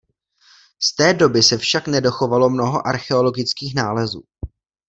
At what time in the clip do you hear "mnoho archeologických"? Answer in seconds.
2.49-3.75